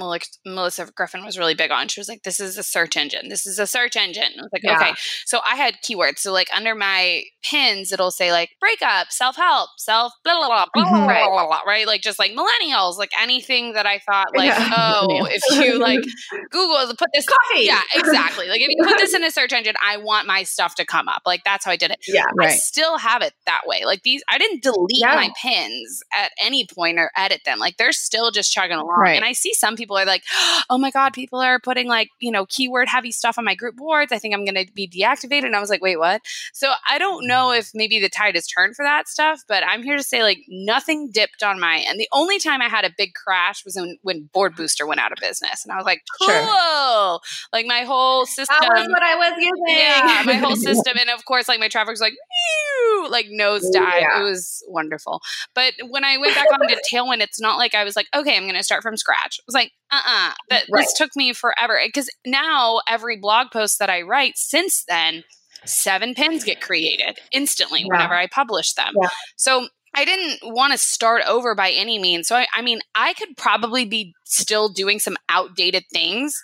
[0.44, 1.88] Melissa Griffin was really big on.
[1.88, 3.28] She was like, this is a search engine.
[3.28, 4.32] This is a search engine.
[4.38, 4.76] I was like, yeah.
[4.76, 4.92] okay.
[5.26, 6.18] So I had keywords.
[6.18, 10.64] So like under my pins, it'll say like breakup, self help, self blah, blah, blah,
[10.72, 11.06] blah, mm-hmm.
[11.06, 11.86] blah, blah, blah, right?
[11.86, 14.70] Like just like millennials, like anything that I thought like, yeah.
[14.76, 16.00] oh, if you like
[16.50, 17.26] Google, to put this.
[17.26, 17.64] Coffee.
[17.64, 18.48] Yeah, exactly.
[18.48, 21.08] Like if you put this in a search engine, I want my stuff to come
[21.08, 21.22] up.
[21.26, 22.00] Like that's how I did it.
[22.06, 22.50] Yeah, right.
[22.50, 23.84] I still have it that way.
[23.84, 25.14] Like these, I didn't delete yeah.
[25.14, 27.58] my pins at any point or edit them.
[27.58, 28.98] Like they're still just chugging along.
[28.98, 29.16] Right.
[29.16, 30.22] And I see some people are like,
[30.68, 33.76] oh my God, people are putting like, you know, keyword heavy stuff on my group
[33.76, 34.12] boards.
[34.12, 35.46] I think I'm going to be deactivated.
[35.46, 36.22] And I was like, wait, what?
[36.52, 39.82] So I don't know if maybe the tide has turned for that stuff, but I'm
[39.82, 41.98] here to say like nothing dipped on my end.
[41.98, 45.12] The only time I had a big crash was when, when Board Booster went out
[45.12, 45.64] of business.
[45.64, 46.28] And I was like, cool.
[46.28, 47.20] Sure.
[47.52, 48.56] Like my whole system.
[48.60, 49.64] That was what I was using.
[49.68, 50.96] Yeah, my whole system.
[50.98, 52.14] And of course, like my traffic was like,
[53.10, 54.02] like nose dive.
[54.02, 54.20] Yeah.
[54.20, 55.20] It was wonderful.
[55.54, 58.36] But when I went back on to Tailwind, it's not like I was like, okay,
[58.36, 59.38] I'm going to start from scratch.
[59.38, 60.32] It was like, uh-uh.
[60.50, 60.82] That right.
[60.82, 65.24] this took me forever because now every blog post that I write since then,
[65.64, 67.86] seven pins get created instantly yeah.
[67.88, 68.94] whenever I publish them.
[69.00, 69.08] Yeah.
[69.36, 72.28] So I didn't want to start over by any means.
[72.28, 76.40] So I, I mean, I could probably be still doing some outdated things.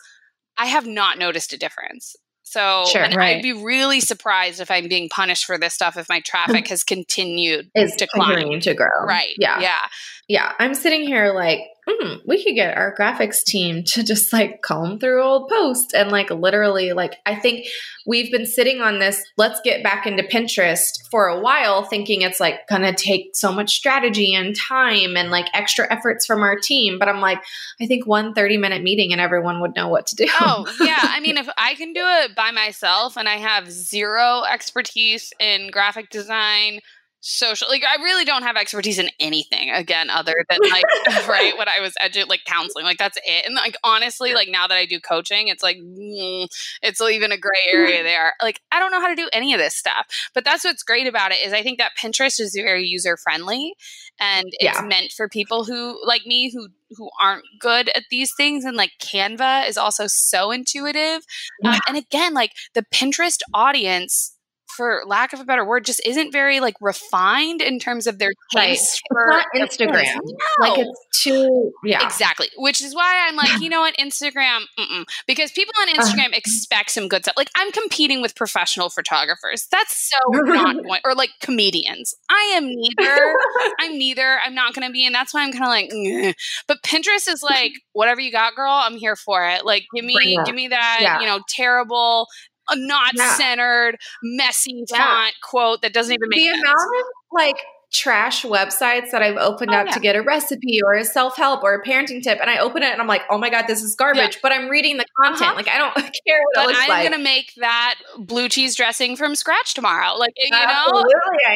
[0.59, 2.17] I have not noticed a difference.
[2.49, 3.37] So sure, right.
[3.37, 6.69] I'd be really surprised if I'm being punished for this stuff if my um, traffic
[6.69, 8.61] has continued is to climb.
[8.61, 9.05] to grow.
[9.05, 9.35] Right.
[9.37, 9.61] Yeah.
[9.61, 9.89] Yeah.
[10.29, 10.53] Yeah.
[10.59, 14.99] I'm sitting here like, mm, we could get our graphics team to just like comb
[14.99, 17.67] through old posts and like literally like I think
[18.07, 22.41] we've been sitting on this let's get back into Pinterest for a while thinking it's
[22.41, 26.99] like to take so much strategy and time and like extra efforts from our team
[26.99, 27.43] but I'm like
[27.81, 30.27] I think one 30 minute meeting and everyone would know what to do.
[30.41, 30.99] Oh, yeah.
[31.01, 35.71] I mean if I can do it by myself and I have zero expertise in
[35.71, 36.81] graphic design
[37.29, 40.85] social like i really don't have expertise in anything again other than like
[41.29, 44.69] right when i was edu- like counseling like that's it and like honestly like now
[44.69, 46.47] that i do coaching it's like mm,
[46.83, 49.59] it's even a gray area there like i don't know how to do any of
[49.59, 52.85] this stuff but that's what's great about it is i think that pinterest is very
[52.85, 53.75] user friendly
[54.21, 54.87] and it's yeah.
[54.87, 58.93] meant for people who like me who who aren't good at these things and like
[59.03, 61.23] canva is also so intuitive
[61.61, 61.73] yeah.
[61.73, 64.36] um, and again like the pinterest audience
[64.77, 68.33] for lack of a better word, just isn't very like refined in terms of their
[68.55, 69.45] taste right.
[69.53, 70.15] for Instagram.
[70.15, 70.69] No.
[70.69, 72.49] Like it's too, yeah, exactly.
[72.57, 75.05] Which is why I'm like, you know what, Instagram, mm-mm.
[75.27, 76.03] because people on uh-huh.
[76.03, 77.35] Instagram uh, expect some good stuff.
[77.37, 79.67] Like I'm competing with professional photographers.
[79.71, 82.15] That's so not going, or like comedians.
[82.29, 83.35] I am neither.
[83.81, 84.39] I'm neither.
[84.45, 86.35] I'm not going to be, and that's why I'm kind of like, Ngh.
[86.69, 88.73] but Pinterest is like, whatever you got, girl.
[88.73, 89.65] I'm here for it.
[89.65, 91.21] Like, give me, give me that, yeah.
[91.21, 92.27] you know, terrible
[92.69, 93.35] a not yeah.
[93.35, 94.97] centered, messy yeah.
[94.97, 96.63] font quote that doesn't even make the sense.
[96.63, 97.57] amount of like
[97.93, 99.93] trash websites that I've opened oh, up yeah.
[99.93, 102.83] to get a recipe or a self help or a parenting tip, and I open
[102.83, 104.35] it and I'm like, oh my god, this is garbage.
[104.35, 104.41] Yeah.
[104.43, 105.55] But I'm reading the content, uh-huh.
[105.55, 105.95] like I don't
[106.27, 107.11] care what but it looks I'm like.
[107.11, 110.17] Gonna make that blue cheese dressing from scratch tomorrow.
[110.17, 111.13] Like you Absolutely,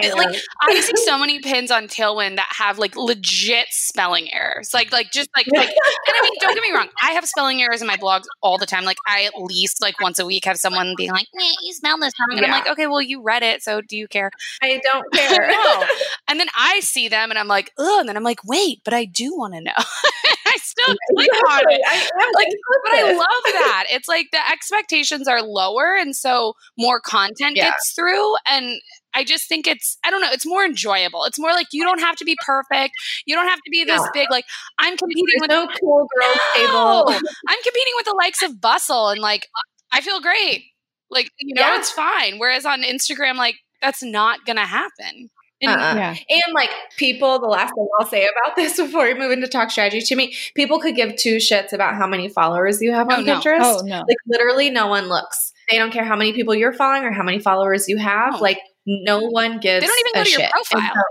[0.08, 4.32] know, I like I see so many pins on Tailwind that have like legit spelling
[4.32, 4.70] errors.
[4.72, 7.60] Like like just like, like and I mean, don't get me wrong, I have spelling
[7.62, 8.84] errors in my blogs all the time.
[8.84, 11.26] Like I at least like once a week have someone being like,
[11.62, 12.54] you spelled this wrong, and yeah.
[12.54, 14.30] I'm like, okay, well you read it, so do you care?
[14.62, 15.48] I don't care.
[15.48, 15.86] no.
[16.30, 18.94] And then I see them and I'm like, oh, and then I'm like, wait, but
[18.94, 19.72] I do want to know.
[20.46, 21.80] I still click on it.
[21.84, 22.48] I, am like,
[22.84, 23.84] but I love that.
[23.90, 27.64] It's like the expectations are lower, and so more content yeah.
[27.64, 28.34] gets through.
[28.48, 28.80] And
[29.12, 31.24] I just think it's, I don't know, it's more enjoyable.
[31.24, 32.94] It's more like you don't have to be perfect.
[33.26, 34.10] You don't have to be this yeah.
[34.14, 34.44] big, like,
[34.78, 37.28] I'm competing There's with no cool girl no, table.
[37.48, 39.48] I'm competing with the likes of Bustle, and like,
[39.92, 40.62] I feel great.
[41.10, 41.78] Like, you know, yeah.
[41.78, 42.38] it's fine.
[42.38, 45.30] Whereas on Instagram, like, that's not going to happen.
[45.62, 45.94] And, uh-uh.
[45.94, 46.14] yeah.
[46.28, 49.70] and like people, the last thing I'll say about this before we move into talk
[49.70, 53.16] strategy to me, people could give two shits about how many followers you have oh,
[53.16, 53.60] on oh, Pinterest.
[53.60, 53.78] No.
[53.78, 53.98] Oh, no.
[53.98, 55.52] Like literally no one looks.
[55.70, 58.36] They don't care how many people you're following or how many followers you have.
[58.36, 58.38] Oh.
[58.38, 59.82] Like no one gives.
[59.82, 60.40] They don't even go to shit.
[60.40, 60.94] your profile.
[60.94, 61.02] So,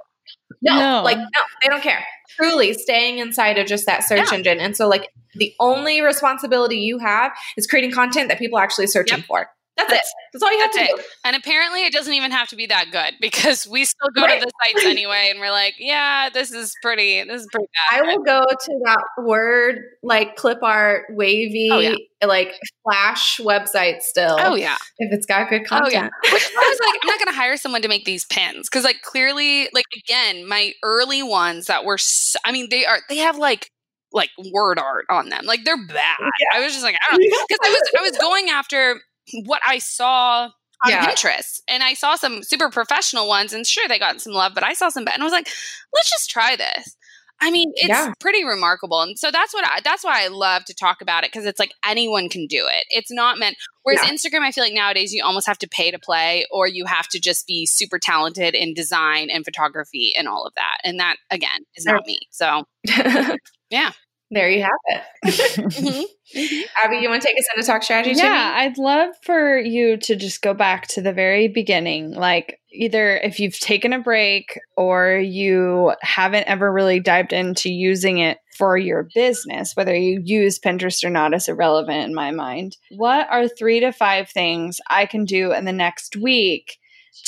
[0.62, 1.26] no, no, like no,
[1.62, 2.04] they don't care.
[2.36, 4.38] Truly staying inside of just that search yeah.
[4.38, 4.60] engine.
[4.60, 8.88] And so like the only responsibility you have is creating content that people are actually
[8.88, 9.28] searching yep.
[9.28, 9.50] for.
[9.88, 10.02] That's, it.
[10.34, 10.92] That's all you have to it.
[10.96, 11.04] do.
[11.24, 14.40] And apparently, it doesn't even have to be that good because we still go right.
[14.40, 17.24] to the sites anyway, and we're like, yeah, this is pretty.
[17.24, 18.00] This is pretty bad.
[18.00, 21.96] I will go to that word like clip art, wavy, oh, yeah.
[22.26, 24.38] like flash website still.
[24.40, 25.88] Oh yeah, if it's got good content.
[25.88, 26.10] Oh yeah.
[26.34, 28.84] Which I was like, I'm not going to hire someone to make these pins because,
[28.84, 33.18] like, clearly, like again, my early ones that were, so, I mean, they are they
[33.18, 33.72] have like
[34.12, 35.46] like word art on them.
[35.46, 36.18] Like they're bad.
[36.20, 36.60] Yeah.
[36.60, 37.46] I was just like, I don't know.
[37.48, 39.00] Because I was I was going after
[39.46, 40.50] what I saw
[40.86, 41.06] on yeah.
[41.06, 41.62] Pinterest.
[41.68, 44.74] And I saw some super professional ones, and sure, they got some love, but I
[44.74, 45.16] saw some bad.
[45.16, 45.48] And I was like,
[45.94, 46.96] let's just try this.
[47.42, 48.14] I mean, it's yeah.
[48.20, 49.02] pretty remarkable.
[49.02, 51.60] And so that's what I, that's why I love to talk about it because it's
[51.60, 52.86] like anyone can do it.
[52.90, 54.12] It's not meant whereas yeah.
[54.12, 57.08] Instagram I feel like nowadays you almost have to pay to play or you have
[57.10, 60.80] to just be super talented in design and photography and all of that.
[60.84, 62.20] And that again is not me.
[62.30, 62.66] So
[63.70, 63.92] yeah
[64.32, 65.04] there you have it.
[65.26, 66.38] mm-hmm.
[66.38, 66.62] Mm-hmm.
[66.84, 68.20] Abby, you want to take us into talk strategy?
[68.20, 72.12] Yeah, I'd love for you to just go back to the very beginning.
[72.12, 78.20] Like, either if you've taken a break or you haven't ever really dived into using
[78.20, 82.78] it for your business, whether you use Pinterest or not is irrelevant in my mind.
[82.92, 86.78] What are three to five things I can do in the next week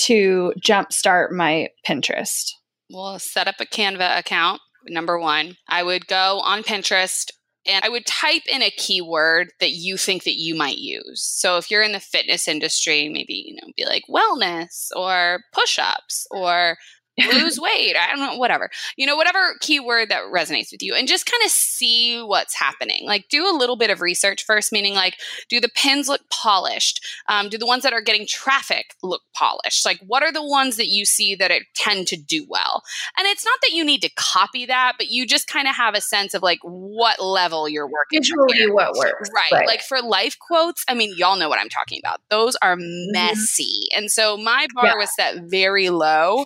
[0.02, 2.52] to jumpstart my Pinterest?
[2.92, 5.58] Well, set up a Canva account number one.
[5.68, 7.32] I would go on Pinterest
[7.66, 11.22] and I would type in a keyword that you think that you might use.
[11.22, 16.26] So if you're in the fitness industry, maybe, you know, be like wellness or push-ups
[16.32, 16.78] or
[17.18, 17.96] lose weight.
[17.96, 18.70] I don't know, whatever.
[18.98, 23.06] You know, whatever keyword that resonates with you and just kind of see what's happening.
[23.06, 25.18] Like do a little bit of research first, meaning like,
[25.50, 27.06] do the pins look polished?
[27.28, 29.86] Um, do the ones that are getting traffic look polished?
[29.86, 32.84] Like what are the ones that you see that it tend to do well?
[33.18, 35.96] And it's not that you need to copy that, but you just kind of have
[35.96, 38.22] a sense of like what level you're working.
[38.22, 39.30] Visually what works.
[39.34, 39.52] Right.
[39.52, 39.68] right.
[39.68, 42.22] Like for life quotes, I mean, y'all know what I'm talking about.
[42.30, 43.12] Those are mm-hmm.
[43.12, 43.64] messy.
[43.92, 44.00] Mm-hmm.
[44.00, 44.96] And so my bar yeah.
[44.96, 46.46] was set very low.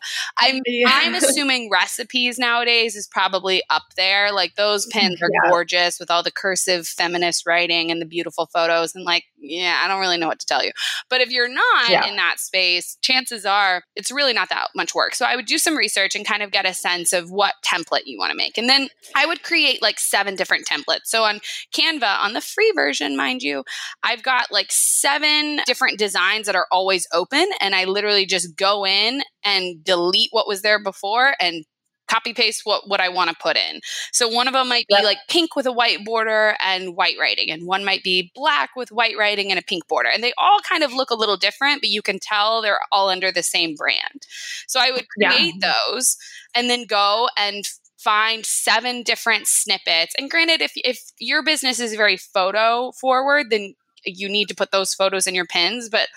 [0.55, 0.89] I'm yeah.
[0.89, 4.31] I'm assuming recipes nowadays is probably up there.
[4.31, 5.49] Like those pins are yeah.
[5.49, 8.95] gorgeous with all the cursive feminist writing and the beautiful photos.
[8.95, 10.71] And like, yeah, I don't really know what to tell you.
[11.09, 12.07] But if you're not yeah.
[12.07, 15.15] in that space, chances are it's really not that much work.
[15.15, 18.03] So I would do some research and kind of get a sense of what template
[18.05, 18.57] you want to make.
[18.57, 21.05] And then I would create like seven different templates.
[21.05, 21.39] So on
[21.73, 23.63] Canva, on the free version, mind you,
[24.03, 27.47] I've got like seven different designs that are always open.
[27.61, 31.65] And I literally just go in and delete what was there before and
[32.07, 33.81] copy paste what, what I want to put in.
[34.11, 35.03] So one of them might be yep.
[35.03, 38.91] like pink with a white border and white writing, and one might be black with
[38.91, 40.09] white writing and a pink border.
[40.13, 43.09] And they all kind of look a little different, but you can tell they're all
[43.09, 44.25] under the same brand.
[44.67, 45.73] So I would create yeah.
[45.89, 46.17] those
[46.53, 47.65] and then go and
[47.97, 50.13] find seven different snippets.
[50.17, 53.73] And granted, if if your business is very photo forward, then
[54.05, 56.07] you need to put those photos in your pins, but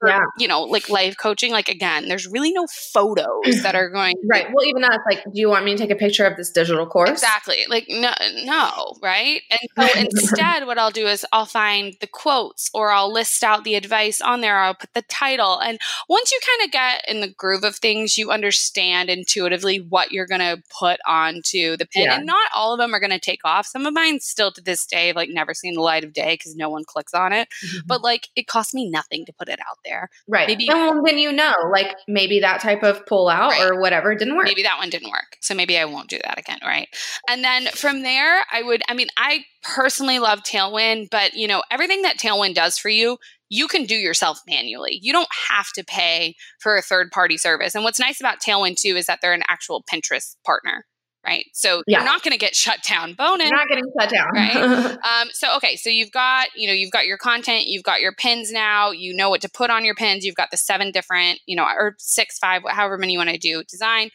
[0.00, 0.24] for, yeah.
[0.38, 4.46] you know, like life coaching, like again, there's really no photos that are going right.
[4.52, 6.86] Well, even that's like, do you want me to take a picture of this digital
[6.86, 7.10] course?
[7.10, 7.64] Exactly.
[7.68, 8.12] Like no,
[8.44, 9.42] no, right?
[9.50, 13.64] And so instead, what I'll do is I'll find the quotes, or I'll list out
[13.64, 14.58] the advice on there.
[14.58, 15.78] I'll put the title, and
[16.08, 20.26] once you kind of get in the groove of things, you understand intuitively what you're
[20.26, 22.04] going to put onto the pin.
[22.04, 22.16] Yeah.
[22.16, 23.66] And not all of them are going to take off.
[23.66, 26.34] Some of mine still to this day have like never seen the light of day
[26.34, 27.48] because no one clicks on it.
[27.64, 27.86] Mm-hmm.
[27.86, 30.08] But like, it costs me nothing to put it out there there.
[30.28, 30.48] Right.
[30.48, 33.70] Maybe and then you know, like maybe that type of pull out right.
[33.70, 34.44] or whatever didn't work.
[34.44, 35.36] Maybe that one didn't work.
[35.40, 36.58] So maybe I won't do that again.
[36.62, 36.88] Right.
[37.28, 41.62] And then from there, I would, I mean, I personally love Tailwind, but you know,
[41.70, 43.18] everything that Tailwind does for you,
[43.48, 44.98] you can do yourself manually.
[45.02, 47.74] You don't have to pay for a third party service.
[47.74, 50.86] And what's nice about Tailwind too is that they're an actual Pinterest partner
[51.24, 51.46] right?
[51.52, 51.98] So yeah.
[51.98, 53.14] you're not going to get shut down.
[53.14, 54.56] Bonus, you're not getting shut down, right?
[55.22, 58.12] um, so okay, so you've got you know you've got your content, you've got your
[58.12, 58.90] pins now.
[58.90, 60.24] You know what to put on your pins.
[60.24, 63.38] You've got the seven different you know or six, five, however many you want to
[63.38, 64.10] do design.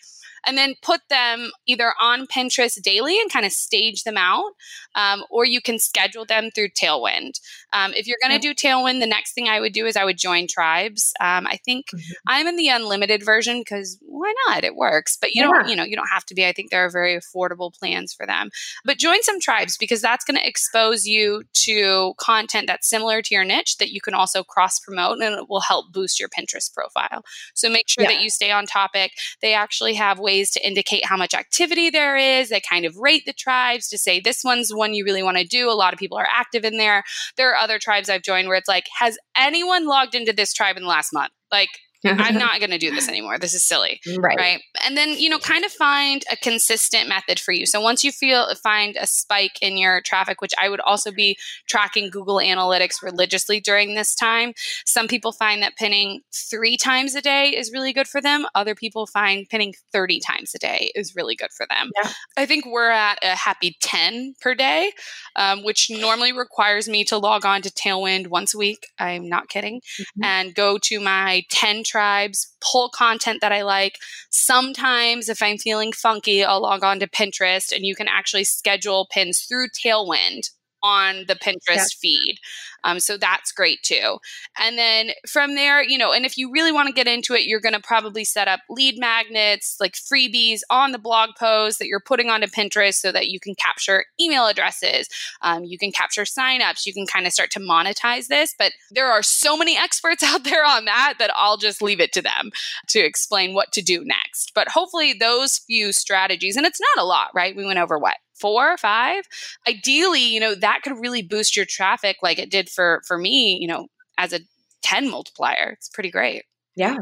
[0.46, 4.52] And then put them either on Pinterest daily and kind of stage them out,
[4.96, 7.39] um, or you can schedule them through Tailwind.
[7.74, 10.06] Um, if you're going to do Tailwind, the next thing I would do is I
[10.06, 11.14] would join tribes.
[11.20, 12.12] Um, I think mm-hmm.
[12.28, 14.64] I'm in the unlimited version because why not?
[14.64, 15.52] It works, but you yeah.
[15.52, 16.46] don't, you know, you don't have to be.
[16.46, 18.50] I think there are very affordable plans for them.
[18.84, 23.34] But join some tribes because that's going to expose you to content that's similar to
[23.34, 26.74] your niche that you can also cross promote and it will help boost your Pinterest
[26.74, 27.24] profile.
[27.54, 28.12] So make sure yeah.
[28.12, 29.12] that you stay on topic.
[29.41, 32.49] They actually have ways to indicate how much activity there is.
[32.49, 35.45] They kind of rate the tribes to say this one's one you really want to
[35.45, 35.69] do.
[35.69, 37.03] A lot of people are active in there.
[37.38, 40.77] There are other tribes I've joined where it's like, has anyone logged into this tribe
[40.77, 41.31] in the last month?
[41.51, 41.69] Like,
[42.06, 43.38] I'm not going to do this anymore.
[43.38, 43.99] This is silly.
[44.18, 44.38] Right.
[44.38, 44.62] Right.
[44.84, 47.66] And then, you know, kind of find a consistent method for you.
[47.66, 51.38] So once you feel find a spike in your traffic, which I would also be
[51.68, 54.53] tracking Google Analytics religiously during this time.
[54.86, 58.45] Some people find that pinning three times a day is really good for them.
[58.56, 61.91] Other people find pinning 30 times a day is really good for them.
[62.01, 62.12] Yeah.
[62.38, 64.91] I think we're at a happy 10 per day,
[65.36, 68.88] um, which normally requires me to log on to Tailwind once a week.
[68.99, 69.82] I'm not kidding.
[69.99, 70.24] Mm-hmm.
[70.24, 74.00] And go to my 10 tribes, pull content that I like.
[74.30, 79.08] Sometimes, if I'm feeling funky, I'll log on to Pinterest and you can actually schedule
[79.10, 80.50] pins through Tailwind
[80.86, 81.99] on the Pinterest yeah.
[81.99, 82.36] feed.
[82.83, 84.19] Um, so that's great too.
[84.59, 87.45] And then from there, you know, and if you really want to get into it,
[87.45, 91.88] you're going to probably set up lead magnets, like freebies on the blog post that
[91.88, 95.09] you're putting onto Pinterest so that you can capture email addresses.
[95.41, 96.86] Um, you can capture signups.
[96.86, 98.53] You can kind of start to monetize this.
[98.57, 102.13] But there are so many experts out there on that that I'll just leave it
[102.13, 102.51] to them
[102.89, 104.51] to explain what to do next.
[104.53, 107.55] But hopefully, those few strategies, and it's not a lot, right?
[107.55, 109.23] We went over what four five
[109.67, 113.57] ideally you know that could really boost your traffic like it did for for me
[113.59, 114.39] you know as a
[114.86, 115.71] 10 multiplier.
[115.73, 116.43] It's pretty great.
[116.75, 116.95] Yeah.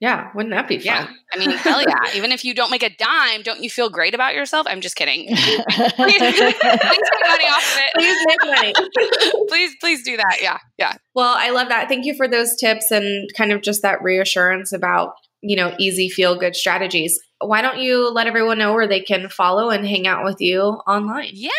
[0.00, 0.30] Yeah.
[0.34, 0.84] Wouldn't that be fun?
[0.84, 2.14] Yeah i mean hell yeah.
[2.14, 4.66] Even if you don't make a dime don't you feel great about yourself?
[4.68, 5.26] I'm just kidding.
[5.26, 5.60] Please,
[5.96, 7.90] please make money off of it.
[7.94, 8.74] Please make money.
[9.48, 10.38] Please please do that.
[10.40, 10.58] Yeah.
[10.78, 10.94] Yeah.
[11.14, 11.88] Well i love that.
[11.88, 16.08] Thank you for those tips and kind of just that reassurance about you know easy
[16.08, 20.06] feel good strategies why don't you let everyone know where they can follow and hang
[20.06, 21.30] out with you online?
[21.32, 21.50] Yeah.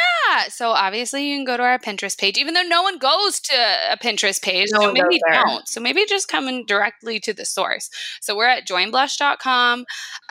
[0.50, 3.54] So obviously you can go to our Pinterest page, even though no one goes to
[3.92, 4.68] a Pinterest page.
[4.72, 5.68] No so maybe don't.
[5.68, 7.90] So maybe just come in directly to the source.
[8.22, 9.86] So we're at joinblush.com.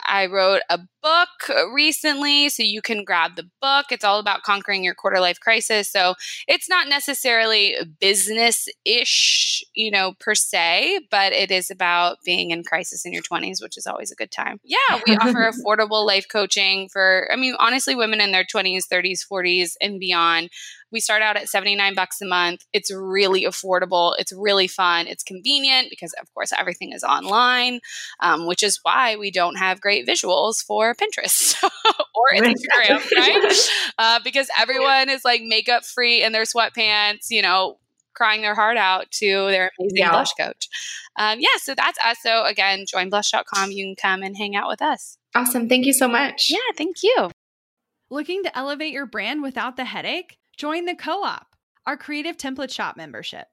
[0.05, 3.86] I wrote a book recently, so you can grab the book.
[3.90, 5.90] It's all about conquering your quarter life crisis.
[5.90, 6.14] So
[6.49, 12.64] it's not necessarily business ish, you know, per se, but it is about being in
[12.64, 14.59] crisis in your 20s, which is always a good time.
[14.64, 19.72] Yeah, we affordable life coaching for, I mean, honestly, women in their 20s, 30s, 40s,
[19.80, 20.51] and beyond.
[20.93, 22.64] We start out at 79 bucks a month.
[22.72, 24.14] It's really affordable.
[24.18, 25.09] It's really fun.
[25.09, 27.80] It's convenient because, of course, everything is online,
[28.20, 31.62] um, which is why we don't have great visuals for Pinterest
[32.14, 33.68] or Instagram, right?
[33.99, 37.78] Uh, because everyone is like makeup free in their sweatpants, you know,
[38.16, 40.11] crying their heart out to their amazing yeah.
[40.11, 40.68] blush coach.
[41.16, 42.18] Um, yeah, so that's us.
[42.22, 43.70] So again, joinblush.com.
[43.70, 45.18] You can come and hang out with us.
[45.37, 45.68] Awesome.
[45.68, 46.47] Thank you so much.
[46.49, 47.30] Yeah, thank you.
[48.09, 50.39] Looking to elevate your brand without the headache?
[50.57, 51.49] Join the Co op,
[51.84, 53.47] our creative template shop membership.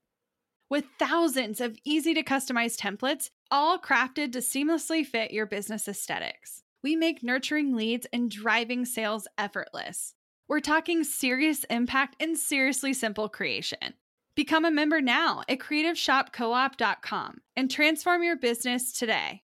[0.69, 6.63] With thousands of easy to customize templates, all crafted to seamlessly fit your business aesthetics,
[6.83, 10.13] we make nurturing leads and driving sales effortless.
[10.47, 13.93] We're talking serious impact and seriously simple creation.
[14.35, 19.41] Become a member now at creativeshopcoop.com and transform your business today.